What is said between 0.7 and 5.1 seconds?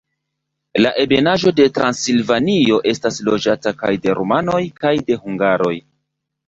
La Ebenaĵo de Transilvanio estas loĝata kaj de rumanoj kaj